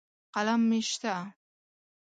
قلم 0.35 0.59
مې 0.69 0.79
شته. 0.89 1.15